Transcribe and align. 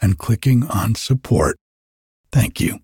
and 0.00 0.18
clicking 0.18 0.64
on 0.64 0.94
support. 0.94 1.56
Thank 2.32 2.60
you. 2.60 2.80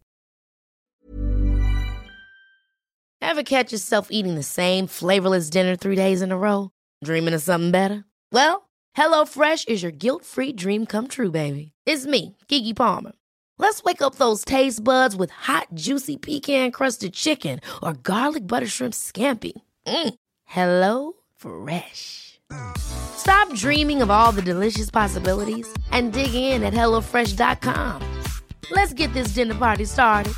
Ever 3.21 3.43
catch 3.43 3.73
yourself 3.73 4.09
eating 4.11 4.35
the 4.35 4.43
same 4.43 4.87
flavorless 4.87 5.49
dinner 5.49 5.77
three 5.77 5.97
days 5.97 6.23
in 6.23 6.33
a 6.33 6.37
row? 6.37 6.71
Dreaming 7.05 7.35
of 7.35 7.43
something 7.43 7.71
better? 7.71 8.05
Well, 8.31 8.69
HelloFresh 8.97 9.69
is 9.69 9.83
your 9.83 9.93
guilt 9.93 10.25
free 10.25 10.53
dream 10.53 10.87
come 10.87 11.09
true, 11.09 11.31
baby. 11.31 11.73
It's 11.87 12.05
me, 12.05 12.37
Keke 12.49 12.77
Palmer. 12.77 13.13
Let's 13.59 13.83
wake 13.85 14.03
up 14.03 14.17
those 14.17 14.45
taste 14.45 14.83
buds 14.83 15.15
with 15.15 15.31
hot, 15.31 15.69
juicy 15.73 16.17
pecan 16.17 16.73
crusted 16.73 17.15
chicken 17.15 17.61
or 17.83 17.95
garlic 17.95 18.47
butter 18.47 18.67
shrimp 18.67 18.93
scampi. 18.93 19.53
Mm. 19.87 20.15
Hello 20.45 21.13
Fresh. 21.37 22.32
Stop 23.53 23.71
dreaming 23.71 24.03
of 24.03 24.11
all 24.11 24.33
the 24.33 24.43
delicious 24.43 24.91
possibilities 24.91 25.67
and 25.91 26.13
dig 26.13 26.35
in 26.35 26.63
at 26.63 26.73
HelloFresh.com. 26.73 28.03
Let's 28.71 28.95
get 28.95 29.13
this 29.13 29.35
dinner 29.35 29.55
party 29.55 29.85
started. 29.85 30.35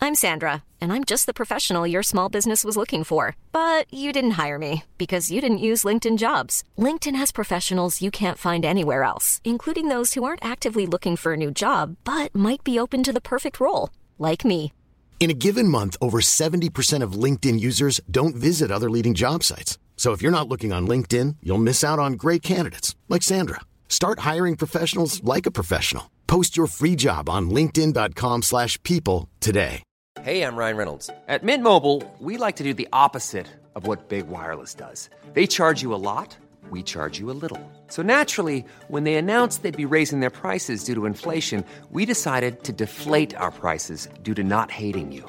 I'm 0.00 0.14
Sandra, 0.14 0.62
and 0.80 0.92
I'm 0.92 1.04
just 1.04 1.26
the 1.26 1.32
professional 1.32 1.86
your 1.86 2.02
small 2.02 2.28
business 2.28 2.62
was 2.62 2.76
looking 2.76 3.04
for. 3.04 3.36
But 3.52 3.92
you 3.92 4.12
didn't 4.12 4.32
hire 4.32 4.58
me 4.58 4.84
because 4.98 5.30
you 5.30 5.40
didn't 5.40 5.58
use 5.58 5.84
LinkedIn 5.84 6.18
jobs. 6.18 6.62
LinkedIn 6.78 7.16
has 7.16 7.32
professionals 7.32 8.02
you 8.02 8.10
can't 8.10 8.38
find 8.38 8.64
anywhere 8.64 9.02
else, 9.02 9.40
including 9.44 9.88
those 9.88 10.14
who 10.14 10.22
aren't 10.22 10.44
actively 10.44 10.86
looking 10.86 11.16
for 11.16 11.32
a 11.32 11.36
new 11.36 11.50
job 11.50 11.96
but 12.04 12.34
might 12.34 12.62
be 12.62 12.78
open 12.78 13.02
to 13.02 13.12
the 13.12 13.20
perfect 13.20 13.58
role, 13.58 13.90
like 14.18 14.44
me. 14.44 14.72
In 15.20 15.30
a 15.30 15.34
given 15.46 15.68
month, 15.68 15.96
over 16.00 16.20
70% 16.20 17.02
of 17.02 17.12
LinkedIn 17.12 17.58
users 17.58 18.00
don't 18.10 18.36
visit 18.36 18.70
other 18.70 18.90
leading 18.90 19.14
job 19.14 19.42
sites. 19.42 19.78
So 19.96 20.12
if 20.12 20.20
you're 20.20 20.38
not 20.38 20.48
looking 20.48 20.70
on 20.74 20.86
LinkedIn, 20.86 21.36
you'll 21.42 21.56
miss 21.56 21.82
out 21.82 21.98
on 21.98 22.12
great 22.14 22.42
candidates 22.42 22.94
like 23.08 23.22
Sandra. 23.22 23.60
Start 23.88 24.18
hiring 24.18 24.56
professionals 24.56 25.24
like 25.24 25.46
a 25.46 25.50
professional. 25.50 26.10
Post 26.26 26.58
your 26.58 26.66
free 26.66 26.96
job 26.96 27.30
on 27.30 27.48
linkedin.com/people 27.48 29.28
today. 29.40 29.82
Hey, 30.22 30.42
I'm 30.42 30.56
Ryan 30.56 30.76
Reynolds. 30.76 31.10
At 31.28 31.42
Mint 31.42 31.62
Mobile, 31.62 32.02
we 32.18 32.38
like 32.38 32.56
to 32.56 32.62
do 32.62 32.72
the 32.72 32.88
opposite 32.92 33.48
of 33.74 33.86
what 33.86 34.08
Big 34.08 34.28
Wireless 34.28 34.72
does. 34.72 35.10
They 35.34 35.46
charge 35.46 35.82
you 35.82 35.92
a 35.92 35.96
lot, 36.00 36.36
we 36.70 36.82
charge 36.82 37.18
you 37.18 37.30
a 37.30 37.36
little. 37.42 37.60
So 37.88 38.02
naturally, 38.02 38.64
when 38.88 39.04
they 39.04 39.16
announced 39.16 39.62
they'd 39.62 39.76
be 39.76 39.84
raising 39.84 40.20
their 40.20 40.30
prices 40.30 40.84
due 40.84 40.94
to 40.94 41.04
inflation, 41.04 41.64
we 41.90 42.06
decided 42.06 42.62
to 42.64 42.72
deflate 42.72 43.36
our 43.36 43.50
prices 43.50 44.08
due 44.22 44.34
to 44.34 44.44
not 44.44 44.70
hating 44.70 45.12
you. 45.12 45.28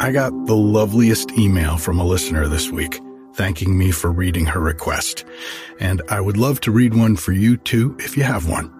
I 0.00 0.12
got 0.12 0.30
the 0.46 0.54
loveliest 0.54 1.32
email 1.32 1.76
from 1.76 1.98
a 1.98 2.04
listener 2.04 2.46
this 2.46 2.70
week 2.70 3.00
thanking 3.34 3.76
me 3.76 3.90
for 3.90 4.12
reading 4.12 4.46
her 4.46 4.60
request, 4.60 5.24
and 5.80 6.02
I 6.08 6.20
would 6.20 6.36
love 6.36 6.60
to 6.62 6.70
read 6.70 6.94
one 6.94 7.16
for 7.16 7.32
you 7.32 7.56
too 7.56 7.96
if 7.98 8.16
you 8.16 8.22
have 8.22 8.48
one. 8.48 8.72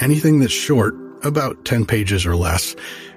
Anything 0.00 0.38
that's 0.38 0.52
short, 0.52 0.94
about 1.22 1.64
10 1.64 1.86
pages 1.86 2.26
or 2.26 2.36
less, 2.36 2.76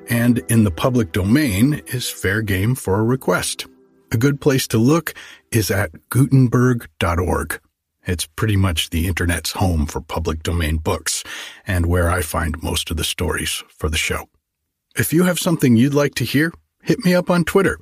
and 0.09 0.39
in 0.49 0.63
the 0.63 0.71
public 0.71 1.11
domain 1.11 1.81
is 1.87 2.09
fair 2.09 2.41
game 2.41 2.75
for 2.75 2.99
a 2.99 3.03
request. 3.03 3.65
A 4.13 4.17
good 4.17 4.39
place 4.39 4.65
to 4.69 4.77
look 4.77 5.13
is 5.51 5.69
at 5.69 5.91
gutenberg.org. 6.09 7.59
It's 8.05 8.25
pretty 8.25 8.55
much 8.55 8.89
the 8.89 9.07
internet's 9.07 9.51
home 9.51 9.85
for 9.85 9.99
public 9.99 10.43
domain 10.43 10.77
books 10.77 11.25
and 11.67 11.87
where 11.87 12.09
I 12.09 12.21
find 12.21 12.61
most 12.63 12.89
of 12.89 12.95
the 12.95 13.03
stories 13.03 13.63
for 13.67 13.89
the 13.89 13.97
show. 13.97 14.29
If 14.95 15.11
you 15.11 15.23
have 15.23 15.39
something 15.39 15.75
you'd 15.75 15.93
like 15.93 16.15
to 16.15 16.25
hear, 16.25 16.53
hit 16.83 17.03
me 17.03 17.15
up 17.15 17.29
on 17.29 17.43
Twitter. 17.43 17.79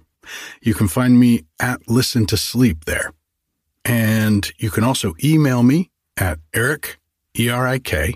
You 0.62 0.74
can 0.74 0.88
find 0.88 1.20
me 1.20 1.44
at 1.60 1.90
Listen 1.90 2.26
to 2.28 2.38
Sleep 2.38 2.86
there. 2.86 3.12
And 3.84 4.52
you 4.58 4.70
can 4.70 4.84
also 4.84 5.16
email 5.24 5.64
me 5.64 5.90
at 6.18 6.40
Eric, 6.54 7.00
E-R-I-K, 7.38 8.14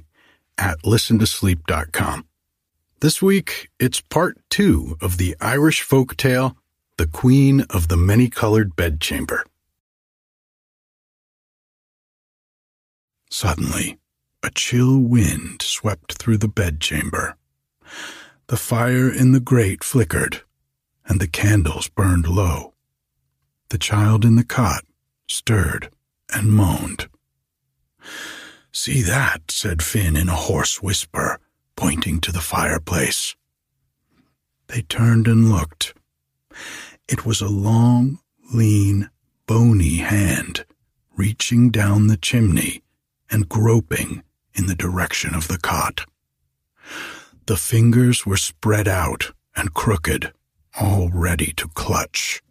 at 0.57 0.85
listen 0.85 1.19
to 1.19 1.25
listentosleep.com. 1.25 2.25
This 3.01 3.21
week, 3.21 3.69
it's 3.79 3.99
part 3.99 4.37
two 4.49 4.95
of 5.01 5.17
the 5.17 5.35
Irish 5.41 5.81
folk 5.81 6.15
tale, 6.15 6.55
The 6.97 7.07
Queen 7.07 7.65
of 7.69 7.87
the 7.87 7.97
Many 7.97 8.29
Colored 8.29 8.75
Bedchamber. 8.75 9.43
Suddenly, 13.29 13.97
a 14.43 14.49
chill 14.51 14.99
wind 14.99 15.61
swept 15.61 16.13
through 16.13 16.37
the 16.37 16.47
bedchamber. 16.47 17.35
The 18.47 18.57
fire 18.57 19.11
in 19.11 19.31
the 19.31 19.39
grate 19.39 19.83
flickered, 19.83 20.41
and 21.07 21.19
the 21.19 21.27
candles 21.27 21.87
burned 21.89 22.27
low. 22.27 22.73
The 23.69 23.77
child 23.77 24.25
in 24.25 24.35
the 24.35 24.43
cot 24.43 24.83
stirred 25.27 25.89
and 26.33 26.51
moaned. 26.51 27.07
See 28.71 29.01
that, 29.01 29.49
said 29.49 29.81
Finn 29.81 30.15
in 30.15 30.29
a 30.29 30.35
hoarse 30.35 30.81
whisper, 30.81 31.39
pointing 31.75 32.19
to 32.21 32.31
the 32.31 32.41
fireplace. 32.41 33.35
They 34.67 34.81
turned 34.81 35.27
and 35.27 35.51
looked. 35.51 35.93
It 37.07 37.25
was 37.25 37.41
a 37.41 37.47
long, 37.47 38.19
lean, 38.53 39.09
bony 39.47 39.97
hand 39.97 40.65
reaching 41.15 41.69
down 41.69 42.07
the 42.07 42.17
chimney 42.17 42.83
and 43.31 43.49
groping 43.49 44.23
in 44.53 44.67
the 44.67 44.75
direction 44.75 45.33
of 45.33 45.47
the 45.47 45.57
cot. 45.57 46.05
The 47.45 47.57
fingers 47.57 48.25
were 48.25 48.37
spread 48.37 48.87
out 48.87 49.31
and 49.55 49.73
crooked, 49.73 50.33
all 50.79 51.09
ready 51.09 51.53
to 51.57 51.67
clutch. 51.69 52.41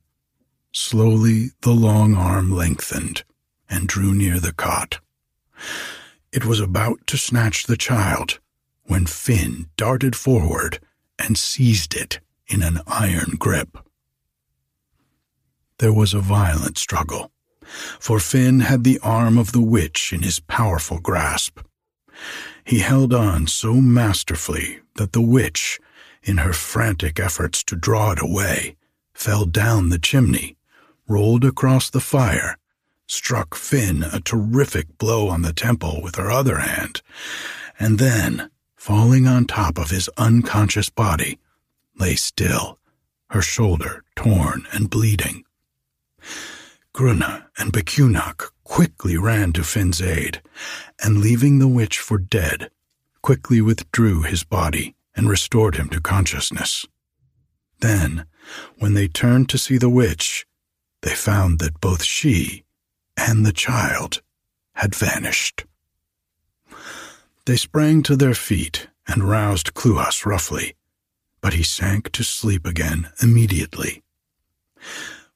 Slowly 0.72 1.50
the 1.60 1.72
long 1.72 2.14
arm 2.14 2.50
lengthened 2.50 3.24
and 3.68 3.88
drew 3.88 4.14
near 4.14 4.40
the 4.40 4.52
cot. 4.52 5.00
It 6.32 6.44
was 6.44 6.60
about 6.60 7.06
to 7.08 7.16
snatch 7.16 7.64
the 7.64 7.76
child 7.76 8.40
when 8.84 9.06
Finn 9.06 9.68
darted 9.76 10.16
forward 10.16 10.80
and 11.18 11.38
seized 11.38 11.94
it 11.94 12.20
in 12.46 12.62
an 12.62 12.80
iron 12.86 13.36
grip. 13.38 13.78
There 15.78 15.92
was 15.92 16.14
a 16.14 16.20
violent 16.20 16.78
struggle, 16.78 17.30
for 17.98 18.18
Finn 18.18 18.60
had 18.60 18.84
the 18.84 18.98
arm 19.02 19.38
of 19.38 19.52
the 19.52 19.60
witch 19.60 20.12
in 20.12 20.22
his 20.22 20.40
powerful 20.40 20.98
grasp. 20.98 21.60
He 22.64 22.80
held 22.80 23.12
on 23.12 23.46
so 23.46 23.74
masterfully 23.74 24.80
that 24.96 25.12
the 25.12 25.20
witch, 25.20 25.80
in 26.24 26.38
her 26.38 26.52
frantic 26.52 27.20
efforts 27.20 27.62
to 27.64 27.76
draw 27.76 28.12
it 28.12 28.20
away, 28.20 28.76
fell 29.12 29.44
down 29.44 29.90
the 29.90 29.98
chimney, 29.98 30.56
rolled 31.06 31.44
across 31.44 31.90
the 31.90 32.00
fire, 32.00 32.56
struck 33.06 33.54
Finn 33.54 34.02
a 34.02 34.20
terrific 34.20 34.98
blow 34.98 35.28
on 35.28 35.42
the 35.42 35.52
temple 35.52 36.00
with 36.02 36.16
her 36.16 36.30
other 36.30 36.58
hand, 36.58 37.02
and 37.78 37.98
then, 37.98 38.50
falling 38.76 39.26
on 39.26 39.44
top 39.44 39.78
of 39.78 39.90
his 39.90 40.08
unconscious 40.16 40.88
body, 40.88 41.38
lay 41.98 42.14
still, 42.14 42.78
her 43.30 43.42
shoulder 43.42 44.02
torn 44.16 44.66
and 44.72 44.90
bleeding. 44.90 45.44
Grunna 46.94 47.46
and 47.58 47.72
Becunach 47.72 48.50
quickly 48.62 49.18
ran 49.18 49.52
to 49.52 49.64
Finn's 49.64 50.00
aid, 50.00 50.40
and 51.02 51.18
leaving 51.18 51.58
the 51.58 51.68
witch 51.68 51.98
for 51.98 52.18
dead, 52.18 52.70
quickly 53.20 53.60
withdrew 53.60 54.22
his 54.22 54.44
body 54.44 54.94
and 55.16 55.28
restored 55.28 55.76
him 55.76 55.88
to 55.90 56.00
consciousness. 56.00 56.86
Then, 57.80 58.26
when 58.78 58.94
they 58.94 59.08
turned 59.08 59.48
to 59.50 59.58
see 59.58 59.78
the 59.78 59.90
witch, 59.90 60.46
they 61.02 61.14
found 61.14 61.58
that 61.58 61.80
both 61.80 62.02
she 62.02 62.64
and 63.16 63.44
the 63.44 63.52
child 63.52 64.22
had 64.74 64.94
vanished. 64.94 65.64
They 67.46 67.56
sprang 67.56 68.02
to 68.04 68.16
their 68.16 68.34
feet 68.34 68.88
and 69.06 69.28
roused 69.28 69.74
Cluas 69.74 70.24
roughly, 70.24 70.74
but 71.40 71.52
he 71.52 71.62
sank 71.62 72.10
to 72.12 72.24
sleep 72.24 72.66
again 72.66 73.10
immediately. 73.22 74.02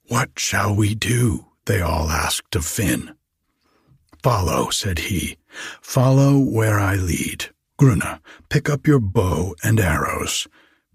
What 0.09 0.31
shall 0.39 0.75
we 0.75 0.95
do? 0.95 1.47
they 1.67 1.83
all 1.83 2.09
asked 2.09 2.57
of 2.57 2.65
Finn. 2.65 3.15
Follow, 4.23 4.71
said 4.71 4.99
he. 5.01 5.37
Follow 5.83 6.39
where 6.39 6.81
I 6.81 6.97
lead. 6.97 7.51
Grunna, 7.79 8.19
pick 8.49 8.69
up 8.69 8.89
your 8.89 8.99
bow 8.99 9.55
and 9.63 9.79
arrows. 9.79 10.49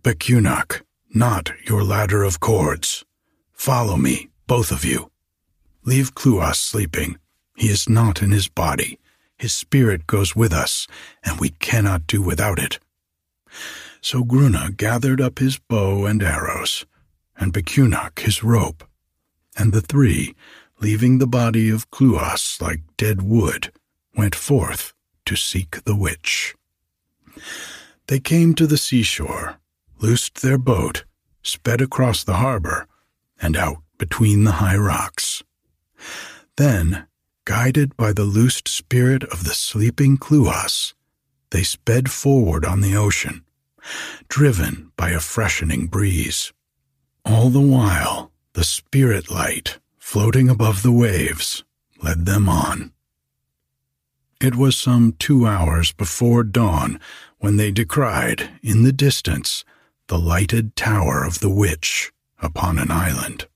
Becunach, 0.04 0.82
knot 1.14 1.52
your 1.66 1.82
ladder 1.82 2.24
of 2.24 2.42
cords. 2.42 3.06
Follow 3.54 3.96
me, 3.96 4.30
both 4.48 4.70
of 4.70 4.84
you. 4.84 5.10
Leave 5.86 6.14
Cluas 6.14 6.58
sleeping. 6.58 7.18
He 7.56 7.68
is 7.70 7.88
not 7.88 8.22
in 8.22 8.32
his 8.32 8.50
body. 8.50 9.00
His 9.38 9.54
spirit 9.54 10.08
goes 10.08 10.36
with 10.36 10.52
us, 10.52 10.86
and 11.24 11.40
we 11.40 11.50
cannot 11.50 12.06
do 12.06 12.22
without 12.22 12.60
it. 12.60 12.80
So 14.02 14.24
Grunna 14.26 14.76
gathered 14.76 15.22
up 15.22 15.40
his 15.40 15.58
bow 15.60 16.06
and 16.06 16.22
arrows, 16.22 16.86
and 17.38 17.54
Becunach 17.54 18.20
his 18.20 18.44
rope, 18.44 18.84
and 19.58 19.72
the 19.72 19.82
three, 19.82 20.36
leaving 20.82 21.20
the 21.20 21.28
body 21.28 21.70
of 21.70 21.90
Cluas 21.92 22.62
like 22.62 22.82
dead 22.98 23.22
wood, 23.22 23.72
went 24.18 24.36
forth 24.36 24.94
to 25.26 25.38
seek 25.38 25.84
the 25.86 25.96
witch. 25.96 26.56
They 28.08 28.20
came 28.20 28.54
to 28.56 28.68
the 28.68 28.78
seashore, 28.78 29.60
loosed 30.00 30.42
their 30.42 30.58
boat, 30.58 31.06
sped 31.42 31.82
across 31.82 32.24
the 32.24 32.36
harbor, 32.36 32.88
and 33.42 33.58
out 33.58 33.78
between 33.98 34.44
the 34.44 34.54
high 34.54 34.78
rocks. 34.78 35.44
Then, 36.58 37.08
guided 37.46 37.98
by 37.98 38.14
the 38.14 38.24
loosed 38.24 38.68
spirit 38.68 39.24
of 39.24 39.44
the 39.44 39.54
sleeping 39.54 40.18
Cluas, 40.18 40.94
they 41.52 41.64
sped 41.64 42.10
forward 42.10 42.66
on 42.66 42.82
the 42.82 42.96
ocean, 42.96 43.44
driven 44.28 44.92
by 44.96 45.10
a 45.10 45.20
freshening 45.20 45.88
breeze. 45.88 46.54
All 47.26 47.50
the 47.50 47.62
while, 47.62 48.32
the 48.54 48.64
spirit 48.64 49.30
light, 49.30 49.80
floating 49.98 50.50
above 50.50 50.84
the 50.84 50.92
waves, 50.92 51.64
led 52.02 52.26
them 52.26 52.48
on. 52.50 52.93
It 54.44 54.56
was 54.56 54.76
some 54.76 55.14
two 55.20 55.48
hours 55.48 55.94
before 55.94 56.44
dawn 56.44 57.00
when 57.38 57.56
they 57.56 57.72
descried, 57.72 58.50
in 58.62 58.84
the 58.84 58.92
distance, 58.92 59.64
the 60.08 60.20
lighted 60.20 60.76
tower 60.76 61.24
of 61.24 61.40
the 61.40 61.50
witch 61.50 62.12
upon 62.42 62.78
an 62.78 62.92
island. 62.92 63.48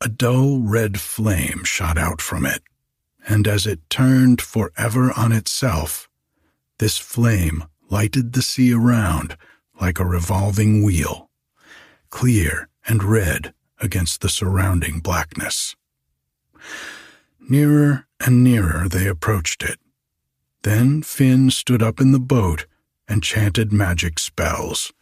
A 0.00 0.08
dull 0.08 0.60
red 0.60 1.00
flame 1.00 1.64
shot 1.64 1.98
out 1.98 2.22
from 2.22 2.46
it, 2.46 2.62
and 3.26 3.48
as 3.48 3.66
it 3.66 3.80
turned 3.90 4.40
forever 4.40 5.12
on 5.16 5.32
itself, 5.32 6.08
this 6.78 6.96
flame 6.96 7.64
lighted 7.90 8.34
the 8.34 8.42
sea 8.42 8.72
around 8.72 9.36
like 9.80 9.98
a 9.98 10.06
revolving 10.06 10.84
wheel, 10.84 11.28
clear 12.10 12.68
and 12.86 13.02
red 13.02 13.52
against 13.80 14.20
the 14.20 14.28
surrounding 14.28 15.00
blackness. 15.00 15.74
Nearer 17.40 18.05
and 18.20 18.42
nearer 18.42 18.88
they 18.88 19.06
approached 19.06 19.62
it. 19.62 19.78
Then 20.62 21.02
Finn 21.02 21.50
stood 21.50 21.82
up 21.82 22.00
in 22.00 22.12
the 22.12 22.20
boat 22.20 22.66
and 23.08 23.22
chanted 23.22 23.72
magic 23.72 24.18
spells, 24.18 24.92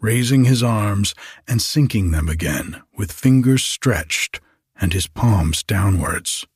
raising 0.00 0.44
his 0.44 0.62
arms 0.62 1.14
and 1.48 1.60
sinking 1.60 2.10
them 2.10 2.28
again 2.28 2.82
with 2.96 3.12
fingers 3.12 3.64
stretched 3.64 4.40
and 4.80 4.92
his 4.92 5.06
palms 5.06 5.62
downwards. 5.62 6.46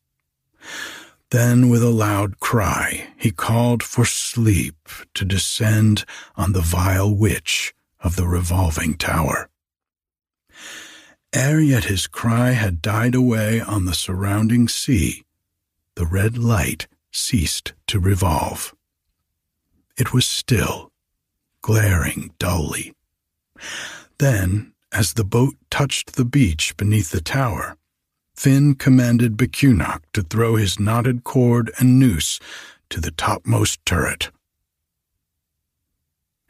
Then, 1.31 1.69
with 1.69 1.83
a 1.83 1.91
loud 1.91 2.39
cry, 2.39 3.09
he 3.17 3.33
called 3.33 3.83
for 3.83 4.05
sleep 4.05 4.89
to 5.15 5.25
descend 5.25 6.05
on 6.37 6.53
the 6.53 6.61
vile 6.61 7.13
witch 7.13 7.75
of 8.01 8.15
the 8.15 8.27
revolving 8.27 8.97
tower. 8.97 9.51
Ere 11.33 11.61
yet 11.61 11.85
his 11.85 12.07
cry 12.07 12.53
had 12.53 12.81
died 12.81 13.15
away 13.15 13.61
on 13.61 13.85
the 13.85 13.95
surrounding 13.95 14.69
sea, 14.69 15.25
the 15.97 16.07
red 16.07 16.39
light 16.39 16.87
ceased 17.11 17.73
to 17.87 17.99
revolve. 17.99 18.75
It 19.97 20.13
was 20.13 20.27
still, 20.27 20.93
glaring 21.63 22.35
dully. 22.39 22.93
Then, 24.19 24.75
as 24.93 25.15
the 25.15 25.25
boat 25.25 25.55
touched 25.71 26.13
the 26.13 26.25
beach 26.25 26.77
beneath 26.77 27.11
the 27.11 27.23
tower, 27.23 27.77
Finn 28.35 28.75
commanded 28.75 29.39
Becunach 29.39 30.03
to 30.13 30.23
throw 30.23 30.57
his 30.57 30.79
knotted 30.79 31.25
cord 31.25 31.73
and 31.79 31.99
noose 31.99 32.39
to 32.91 33.01
the 33.01 33.11
topmost 33.11 33.85
turret. 33.87 34.31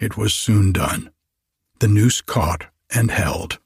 It 0.01 0.17
was 0.17 0.35
soon 0.35 0.73
done. 0.73 1.11
The 1.79 1.89
noose 1.89 2.21
caught 2.21 2.67
and 2.93 3.13
held, 3.13 3.59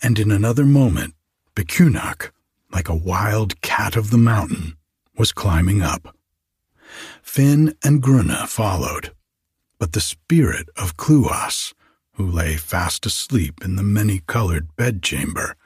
and 0.00 0.18
in 0.18 0.30
another 0.30 0.64
moment, 0.64 1.14
Becunach, 1.56 2.30
like 2.72 2.88
a 2.88 2.94
wild 2.94 3.60
cat 3.60 3.96
of 3.96 4.10
the 4.10 4.18
mountain, 4.18 4.76
was 5.16 5.32
climbing 5.32 5.82
up. 5.82 6.16
Finn 7.22 7.74
and 7.82 8.02
Grunna 8.02 8.46
followed, 8.46 9.12
but 9.78 9.92
the 9.92 10.00
spirit 10.00 10.68
of 10.76 10.96
Cluas, 10.96 11.72
who 12.14 12.26
lay 12.26 12.56
fast 12.56 13.06
asleep 13.06 13.64
in 13.64 13.76
the 13.76 13.82
many-colored 13.82 14.76
bedchamber, 14.76 15.56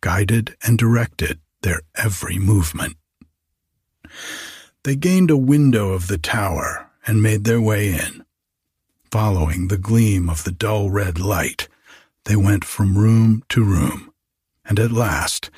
guided 0.00 0.56
and 0.62 0.78
directed 0.78 1.40
their 1.62 1.80
every 1.94 2.38
movement. 2.38 2.96
They 4.82 4.96
gained 4.96 5.30
a 5.30 5.36
window 5.36 5.90
of 5.90 6.08
the 6.08 6.18
tower 6.18 6.90
and 7.06 7.22
made 7.22 7.44
their 7.44 7.60
way 7.60 7.88
in. 7.88 8.24
Following 9.10 9.68
the 9.68 9.78
gleam 9.78 10.28
of 10.28 10.44
the 10.44 10.52
dull 10.52 10.90
red 10.90 11.18
light, 11.18 11.68
they 12.24 12.36
went 12.36 12.64
from 12.64 12.98
room 12.98 13.42
to 13.50 13.62
room, 13.62 14.12
and 14.64 14.78
at 14.78 14.90
last 14.90 15.50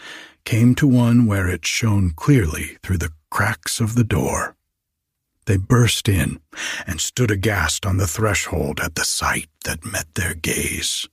came 0.44 0.75
to 0.76 0.87
one 0.87 1.26
where 1.26 1.49
it 1.49 1.67
shone 1.67 2.11
clearly 2.11 2.76
through 2.82 2.99
the 2.99 3.12
cracks 3.31 3.81
of 3.81 3.94
the 3.94 4.05
door. 4.05 4.56
They 5.46 5.56
burst 5.56 6.08
in 6.08 6.40
and 6.87 7.00
stood 7.00 7.31
aghast 7.31 7.87
on 7.87 7.99
the 7.99 8.06
threshold 8.06 8.81
at 8.81 8.96
the 8.96 9.05
sight 9.05 9.49
that 9.64 9.84
met 9.84 10.14
their 10.14 10.34
gaze. 10.34 11.08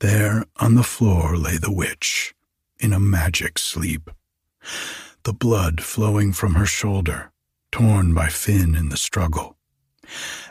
There 0.00 0.46
on 0.56 0.76
the 0.76 0.82
floor 0.82 1.36
lay 1.36 1.58
the 1.58 1.72
witch, 1.72 2.34
in 2.78 2.94
a 2.94 3.00
magic 3.00 3.58
sleep, 3.58 4.10
the 5.24 5.34
blood 5.34 5.82
flowing 5.82 6.32
from 6.32 6.54
her 6.54 6.64
shoulder, 6.64 7.32
torn 7.70 8.14
by 8.14 8.28
Finn 8.28 8.74
in 8.74 8.88
the 8.88 8.96
struggle. 8.96 9.58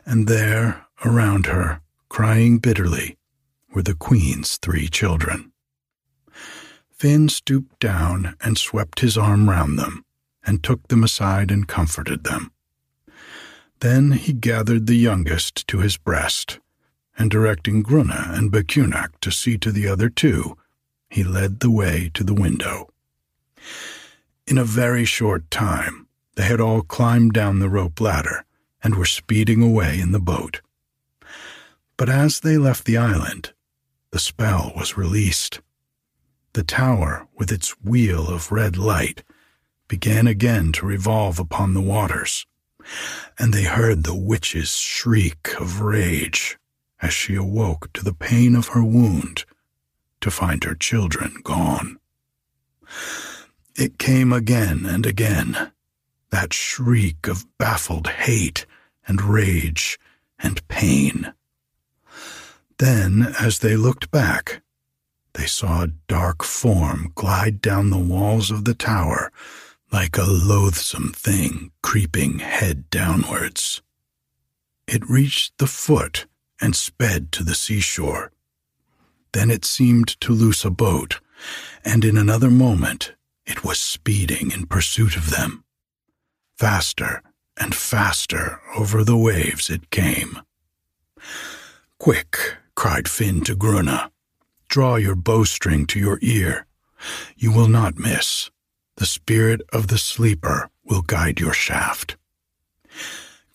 And 0.06 0.28
there, 0.28 0.86
around 1.04 1.48
her, 1.48 1.82
crying 2.08 2.60
bitterly, 2.60 3.18
were 3.74 3.82
the 3.82 3.96
queen's 3.96 4.58
three 4.58 4.88
children. 4.88 5.52
Finn 7.00 7.30
stooped 7.30 7.80
down 7.80 8.36
and 8.42 8.58
swept 8.58 9.00
his 9.00 9.18
arm 9.18 9.50
round 9.50 9.80
them, 9.80 10.04
and 10.44 10.62
took 10.62 10.86
them 10.90 11.02
aside 11.02 11.50
and 11.50 11.66
comforted 11.66 12.26
them. 12.26 12.52
Then 13.80 14.12
he 14.12 14.34
gathered 14.34 14.86
the 14.86 14.98
youngest 14.98 15.66
to 15.70 15.80
his 15.80 15.96
breast, 15.96 16.60
and 17.18 17.32
directing 17.32 17.84
Grunna 17.84 18.38
and 18.38 18.52
Becunach 18.52 19.12
to 19.22 19.32
see 19.32 19.58
to 19.60 19.72
the 19.72 19.88
other 19.88 20.10
two, 20.10 20.58
he 21.10 21.24
led 21.24 21.62
the 21.62 21.72
way 21.72 22.12
to 22.16 22.24
the 22.26 22.34
window. 22.34 22.90
In 24.46 24.58
a 24.58 24.66
very 24.66 25.06
short 25.06 25.50
time, 25.50 26.06
they 26.36 26.44
had 26.44 26.60
all 26.60 26.82
climbed 26.82 27.32
down 27.32 27.60
the 27.60 27.70
rope 27.70 28.02
ladder 28.02 28.44
and 28.84 28.96
were 28.96 29.06
speeding 29.06 29.62
away 29.62 30.02
in 30.02 30.12
the 30.12 30.20
boat. 30.20 30.60
But 31.96 32.10
as 32.10 32.42
they 32.42 32.58
left 32.58 32.84
the 32.84 32.98
island, 32.98 33.54
the 34.12 34.20
spell 34.20 34.74
was 34.76 34.98
released. 34.98 35.62
The 36.54 36.64
tower, 36.64 37.28
with 37.36 37.52
its 37.52 37.72
wheel 37.82 38.28
of 38.28 38.52
red 38.52 38.78
light, 38.78 39.24
began 39.88 40.28
again 40.28 40.72
to 40.74 40.86
revolve 40.86 41.40
upon 41.40 41.74
the 41.74 41.82
waters, 41.82 42.46
and 43.38 43.54
they 43.54 43.64
heard 43.64 44.04
the 44.04 44.16
witch's 44.16 44.78
shriek 44.78 45.54
of 45.60 45.82
rage 45.82 46.58
as 47.02 47.14
she 47.14 47.36
awoke 47.36 47.92
to 47.94 48.04
the 48.04 48.14
pain 48.14 48.56
of 48.56 48.70
her 48.70 48.84
wound 48.84 49.46
to 50.22 50.32
find 50.32 50.64
her 50.64 50.76
children 50.76 51.36
gone. 51.44 52.00
It 53.76 53.98
came 54.00 54.34
again 54.34 54.86
and 54.86 55.06
again, 55.06 55.72
that 56.32 56.54
shriek 56.54 57.28
of 57.28 57.46
baffled 57.58 58.08
hate 58.08 58.66
and 59.08 59.22
rage 59.22 60.00
and 60.38 60.68
pain. 60.68 61.34
Then, 62.78 63.34
as 63.40 63.60
they 63.60 63.76
looked 63.76 64.12
back, 64.12 64.62
they 65.40 65.46
saw 65.46 65.84
a 65.84 65.94
dark 66.10 66.44
form 66.44 67.14
glide 67.16 67.62
down 67.62 67.90
the 67.90 67.98
walls 67.98 68.52
of 68.52 68.66
the 68.66 68.74
tower 68.74 69.32
like 69.90 70.18
a 70.18 70.24
loathsome 70.24 71.14
thing 71.14 71.72
creeping 71.82 72.40
head 72.40 72.90
downwards. 72.90 73.82
It 74.86 75.10
reached 75.10 75.58
the 75.58 75.66
foot 75.66 76.26
and 76.60 76.76
sped 76.76 77.32
to 77.32 77.46
the 77.46 77.56
seashore. 77.56 78.34
Then 79.32 79.50
it 79.50 79.64
seemed 79.64 80.20
to 80.20 80.34
loose 80.34 80.66
a 80.66 80.70
boat, 80.70 81.22
and 81.86 82.04
in 82.04 82.18
another 82.18 82.50
moment 82.50 83.14
it 83.46 83.64
was 83.64 83.80
speeding 83.80 84.52
in 84.52 84.66
pursuit 84.66 85.16
of 85.16 85.30
them. 85.30 85.64
Faster 86.58 87.24
and 87.56 87.74
faster 87.74 88.60
over 88.76 89.06
the 89.06 89.18
waves 89.18 89.70
it 89.70 89.90
came. 89.90 90.42
Quick, 91.98 92.58
cried 92.76 93.08
Finn 93.08 93.42
to 93.46 93.56
Grunna, 93.56 94.12
draw 94.70 94.96
your 94.96 95.16
bowstring 95.16 95.86
to 95.88 96.00
your 96.00 96.20
ear. 96.22 96.66
You 97.36 97.52
will 97.52 97.68
not 97.68 97.98
miss. 97.98 98.50
The 98.98 99.06
spirit 99.06 99.62
of 99.74 99.88
the 99.88 99.98
sleeper 99.98 100.70
will 100.84 101.02
guide 101.02 101.40
your 101.40 101.54
shaft. 101.54 102.18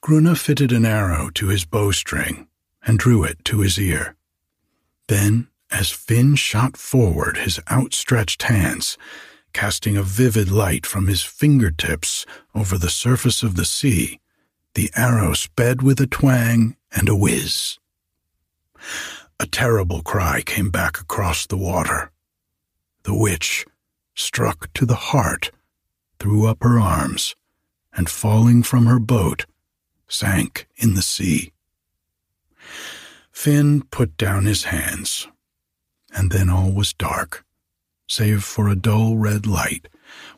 Grunna 0.03 0.37
fitted 0.37 0.73
an 0.73 0.85
arrow 0.85 1.31
to 1.35 1.49
his 1.49 1.65
bowstring 1.65 2.49
and 2.87 2.99
drew 2.99 3.25
it 3.25 3.45
to 3.45 3.61
his 3.61 3.79
ear. 3.79 4.17
Then, 5.09 5.49
as 5.71 5.91
Finn 5.91 6.35
shot 6.35 6.77
forward 6.77 7.39
his 7.39 7.61
outstretched 7.71 8.45
hands, 8.45 8.99
casting 9.53 9.97
a 9.97 10.03
vivid 10.03 10.51
light 10.51 10.85
from 10.85 11.07
his 11.07 11.23
fingertips 11.23 12.27
over 12.55 12.77
the 12.77 12.91
surface 12.91 13.43
of 13.43 13.57
the 13.57 13.65
sea, 13.65 14.21
the 14.75 14.91
arrow 14.97 15.33
sped 15.33 15.83
with 15.83 16.01
a 16.01 16.07
twang 16.07 16.77
and 16.93 17.09
a 17.09 17.17
whiz. 17.17 17.79
A 19.41 19.47
terrible 19.47 20.03
cry 20.03 20.43
came 20.43 20.71
back 20.71 21.01
across 21.01 21.47
the 21.47 21.57
water. 21.57 22.11
The 23.03 23.15
witch, 23.15 23.67
struck 24.15 24.73
to 24.75 24.87
the 24.87 24.95
heart, 24.95 25.51
threw 26.19 26.47
up 26.47 26.63
her 26.63 26.79
arms, 26.79 27.35
and 27.93 28.09
falling 28.09 28.63
from 28.63 28.87
her 28.87 28.99
boat, 28.99 29.47
sank 30.09 30.69
in 30.77 30.95
the 30.95 31.03
sea. 31.03 31.53
Finn 33.33 33.83
put 33.91 34.17
down 34.17 34.45
his 34.45 34.65
hands, 34.65 35.29
and 36.15 36.31
then 36.31 36.49
all 36.49 36.73
was 36.73 36.93
dark, 36.93 37.45
save 38.07 38.45
for 38.45 38.69
a 38.69 38.77
dull 38.77 39.17
red 39.17 39.47
light 39.47 39.89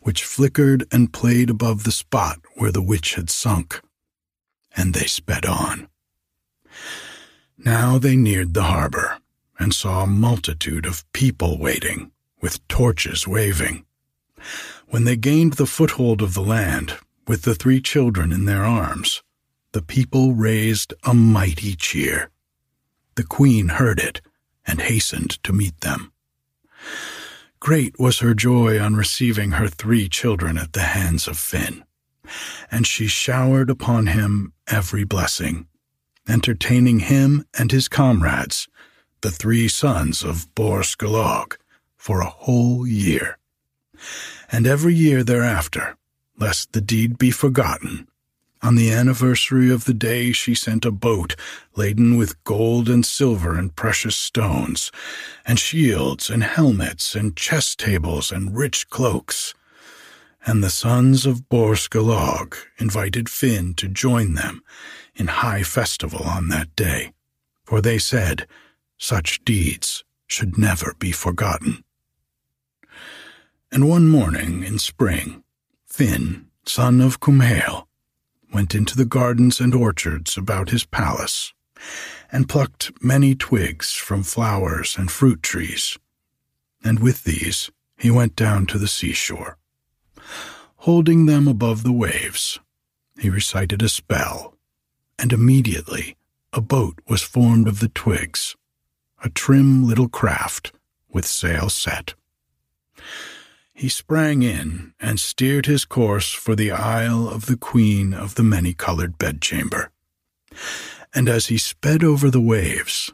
which 0.02 0.24
flickered 0.24 0.86
and 0.90 1.12
played 1.12 1.50
above 1.50 1.84
the 1.84 1.92
spot 1.92 2.38
where 2.54 2.72
the 2.72 2.82
witch 2.82 3.14
had 3.14 3.28
sunk, 3.28 3.80
and 4.76 4.94
they 4.94 5.06
sped 5.06 5.44
on. 5.44 5.88
Now 7.58 7.98
they 7.98 8.16
neared 8.16 8.54
the 8.54 8.64
harbor 8.64 9.18
and 9.58 9.74
saw 9.74 10.02
a 10.02 10.06
multitude 10.06 10.86
of 10.86 11.10
people 11.12 11.58
waiting, 11.58 12.12
with 12.40 12.66
torches 12.68 13.26
waving. 13.26 13.84
When 14.88 15.04
they 15.04 15.16
gained 15.16 15.54
the 15.54 15.66
foothold 15.66 16.22
of 16.22 16.34
the 16.34 16.42
land, 16.42 16.98
with 17.26 17.42
the 17.42 17.54
three 17.54 17.80
children 17.80 18.30
in 18.30 18.44
their 18.44 18.64
arms, 18.64 19.22
the 19.72 19.82
people 19.82 20.34
raised 20.34 20.94
a 21.02 21.14
mighty 21.14 21.74
cheer. 21.74 22.30
The 23.14 23.24
queen 23.24 23.68
heard 23.68 23.98
it 23.98 24.20
and 24.66 24.80
hastened 24.80 25.42
to 25.42 25.52
meet 25.52 25.80
them. 25.80 26.12
Great 27.58 27.98
was 27.98 28.18
her 28.18 28.34
joy 28.34 28.78
on 28.78 28.94
receiving 28.96 29.52
her 29.52 29.68
three 29.68 30.08
children 30.08 30.58
at 30.58 30.72
the 30.72 30.82
hands 30.82 31.26
of 31.26 31.38
Finn, 31.38 31.84
and 32.70 32.86
she 32.86 33.06
showered 33.06 33.70
upon 33.70 34.08
him 34.08 34.52
every 34.66 35.04
blessing, 35.04 35.66
entertaining 36.28 37.00
him 37.00 37.44
and 37.58 37.72
his 37.72 37.88
comrades, 37.88 38.68
the 39.20 39.30
three 39.30 39.68
sons 39.68 40.22
of 40.22 40.52
Bor 40.54 40.80
Skalog, 40.80 41.56
for 41.96 42.20
a 42.20 42.26
whole 42.30 42.86
year. 42.86 43.38
And 44.50 44.66
every 44.66 44.94
year 44.94 45.24
thereafter, 45.24 45.96
lest 46.38 46.72
the 46.72 46.80
deed 46.80 47.18
be 47.18 47.30
forgotten, 47.30 48.06
on 48.62 48.74
the 48.74 48.90
anniversary 48.90 49.70
of 49.70 49.84
the 49.84 49.94
day 49.94 50.32
she 50.32 50.54
sent 50.54 50.84
a 50.84 50.90
boat 50.90 51.36
laden 51.76 52.16
with 52.16 52.42
gold 52.42 52.88
and 52.88 53.04
silver 53.04 53.56
and 53.56 53.76
precious 53.76 54.16
stones, 54.16 54.90
and 55.44 55.58
shields 55.58 56.30
and 56.30 56.42
helmets 56.42 57.14
and 57.14 57.36
chess 57.36 57.76
tables 57.76 58.32
and 58.32 58.56
rich 58.56 58.88
cloaks. 58.90 59.54
And 60.48 60.62
the 60.62 60.70
sons 60.70 61.26
of 61.26 61.48
Borskalog 61.48 62.54
invited 62.78 63.28
Finn 63.28 63.74
to 63.74 63.88
join 63.88 64.34
them 64.34 64.62
in 65.16 65.26
high 65.26 65.64
festival 65.64 66.22
on 66.22 66.48
that 66.50 66.76
day, 66.76 67.12
for 67.64 67.80
they 67.80 67.98
said 67.98 68.46
such 68.96 69.44
deeds 69.44 70.04
should 70.28 70.56
never 70.56 70.94
be 71.00 71.10
forgotten. 71.10 71.82
And 73.72 73.88
one 73.88 74.08
morning 74.08 74.62
in 74.62 74.78
spring, 74.78 75.42
Finn, 75.84 76.46
son 76.64 77.00
of 77.00 77.18
Cumhale, 77.18 77.88
went 78.52 78.72
into 78.72 78.96
the 78.96 79.04
gardens 79.04 79.58
and 79.58 79.74
orchards 79.74 80.36
about 80.36 80.70
his 80.70 80.84
palace, 80.84 81.52
and 82.30 82.48
plucked 82.48 82.92
many 83.02 83.34
twigs 83.34 83.94
from 83.94 84.22
flowers 84.22 84.96
and 84.96 85.10
fruit 85.10 85.42
trees. 85.42 85.98
And 86.84 87.00
with 87.00 87.24
these 87.24 87.68
he 87.98 88.12
went 88.12 88.36
down 88.36 88.66
to 88.66 88.78
the 88.78 88.88
seashore. 88.88 89.58
Holding 90.78 91.26
them 91.26 91.48
above 91.48 91.82
the 91.82 91.92
waves, 91.92 92.58
he 93.18 93.30
recited 93.30 93.82
a 93.82 93.88
spell, 93.88 94.54
and 95.18 95.32
immediately 95.32 96.16
a 96.52 96.60
boat 96.60 97.00
was 97.08 97.22
formed 97.22 97.68
of 97.68 97.80
the 97.80 97.88
twigs, 97.88 98.56
a 99.22 99.28
trim 99.28 99.86
little 99.86 100.08
craft 100.08 100.72
with 101.08 101.26
sail 101.26 101.68
set. 101.68 102.14
He 103.72 103.88
sprang 103.88 104.42
in 104.42 104.94
and 104.98 105.20
steered 105.20 105.66
his 105.66 105.84
course 105.84 106.32
for 106.32 106.56
the 106.56 106.70
Isle 106.70 107.28
of 107.28 107.46
the 107.46 107.58
Queen 107.58 108.14
of 108.14 108.34
the 108.34 108.42
Many 108.42 108.72
Colored 108.72 109.18
Bedchamber. 109.18 109.90
And 111.14 111.28
as 111.28 111.46
he 111.46 111.58
sped 111.58 112.02
over 112.02 112.30
the 112.30 112.40
waves, 112.40 113.12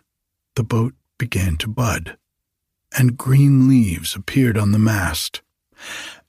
the 0.54 0.62
boat 0.62 0.94
began 1.18 1.56
to 1.58 1.68
bud, 1.68 2.16
and 2.96 3.16
green 3.16 3.68
leaves 3.68 4.14
appeared 4.14 4.56
on 4.56 4.70
the 4.72 4.78
mast, 4.78 5.42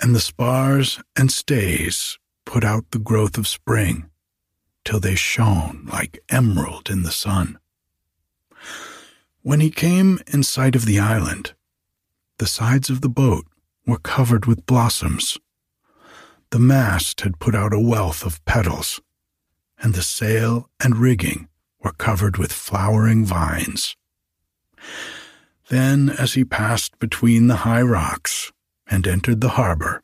and 0.02 0.16
the 0.16 0.20
spars 0.20 1.00
and 1.16 1.32
stays 1.32 2.18
put 2.46 2.64
out 2.64 2.92
the 2.92 3.00
growth 3.00 3.38
of 3.38 3.48
spring, 3.48 4.10
till 4.86 5.00
they 5.00 5.16
shone 5.16 5.88
like 5.92 6.24
emerald 6.30 6.90
in 6.90 7.04
the 7.04 7.12
sun. 7.12 7.58
When 9.42 9.60
he 9.60 9.70
came 9.70 10.20
in 10.28 10.44
sight 10.44 10.76
of 10.76 10.86
the 10.86 11.00
island, 11.00 11.54
the 12.38 12.48
sides 12.48 12.90
of 12.90 13.02
the 13.02 13.10
boat 13.10 13.46
were 13.86 14.00
covered 14.00 14.46
with 14.46 14.66
blossoms. 14.66 15.38
The 16.52 16.60
mast 16.60 17.22
had 17.22 17.40
put 17.40 17.56
out 17.56 17.74
a 17.74 17.80
wealth 17.80 18.26
of 18.26 18.44
petals, 18.46 19.02
and 19.82 19.94
the 19.94 20.02
sail 20.02 20.70
and 20.80 20.98
rigging 20.98 21.48
were 21.82 21.94
covered 21.94 22.38
with 22.38 22.54
flowering 22.54 23.26
vines. 23.26 23.96
Then, 25.70 26.10
as 26.10 26.34
he 26.34 26.46
passed 26.46 26.98
between 27.00 27.48
the 27.48 27.58
high 27.58 27.82
rocks 27.82 28.52
and 28.88 29.08
entered 29.08 29.42
the 29.42 29.50
harbor, 29.50 30.02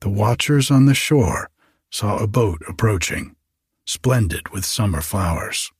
the 0.00 0.08
watchers 0.08 0.70
on 0.70 0.86
the 0.86 0.94
shore 0.94 1.50
saw 1.90 2.18
a 2.18 2.26
boat 2.26 2.62
approaching, 2.68 3.36
splendid 3.84 4.48
with 4.50 4.64
summer 4.64 5.00
flowers, 5.00 5.70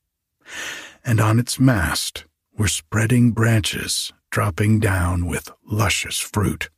and 1.05 1.21
on 1.21 1.39
its 1.39 1.59
mast 1.59 2.25
were 2.57 2.69
spreading 2.69 3.31
branches 3.31 4.13
dropping 4.31 4.79
down 4.79 5.27
with 5.27 5.51
luscious 5.65 6.19
fruit. 6.19 6.71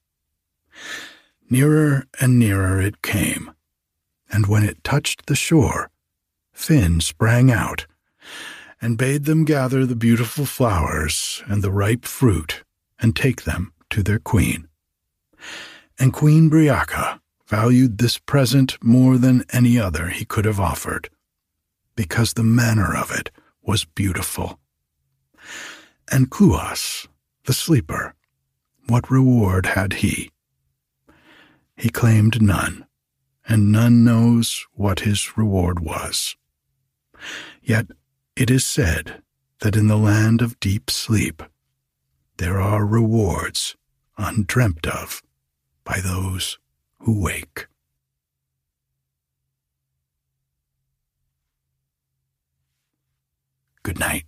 Nearer 1.51 2.07
and 2.21 2.39
nearer 2.39 2.81
it 2.81 3.03
came, 3.03 3.53
and 4.31 4.47
when 4.47 4.63
it 4.63 4.83
touched 4.85 5.27
the 5.27 5.35
shore, 5.35 5.91
Finn 6.53 7.01
sprang 7.01 7.51
out 7.51 7.87
and 8.81 8.99
bade 8.99 9.25
them 9.25 9.45
gather 9.45 9.87
the 9.87 9.97
beautiful 9.97 10.47
flowers 10.47 11.43
and 11.47 11.63
the 11.63 11.71
ripe 11.71 12.05
fruit 12.05 12.65
and 13.01 13.15
take 13.15 13.43
them 13.43 13.73
to 13.91 14.03
their 14.03 14.19
queen. 14.19 14.69
And 15.99 16.13
Queen 16.13 16.49
Briaca 16.49 17.21
valued 17.47 17.99
this 17.99 18.19
present 18.19 18.79
more 18.83 19.19
than 19.19 19.45
any 19.53 19.79
other 19.79 20.09
he 20.09 20.25
could 20.25 20.45
have 20.45 20.59
offered, 20.59 21.11
because 21.95 22.33
the 22.33 22.43
manner 22.43 22.97
of 22.97 23.11
it 23.11 23.31
was 23.63 23.85
beautiful. 23.85 24.59
And 26.11 26.31
Cluas, 26.31 27.07
the 27.45 27.53
sleeper, 27.53 28.15
what 28.89 29.11
reward 29.11 29.67
had 29.67 29.95
he? 29.95 30.31
He 31.77 31.91
claimed 31.91 32.43
none, 32.43 32.87
and 33.47 33.71
none 33.71 34.05
knows 34.05 34.67
what 34.73 35.01
his 35.01 35.37
reward 35.37 35.81
was. 35.81 36.37
Yet 37.63 37.87
it 38.35 38.51
is 38.51 38.65
said 38.65 39.23
that 39.61 39.77
in 39.77 39.89
the 39.89 39.97
land 39.97 40.43
of 40.43 40.59
deep 40.59 40.91
sleep 40.91 41.43
there 42.39 42.61
are 42.61 42.85
rewards 42.85 43.77
undreamt 44.19 44.87
of 44.87 45.23
by 45.85 46.01
those 46.01 46.59
who 47.01 47.21
wake. 47.21 47.67
Good 53.83 53.99
night. 53.99 54.25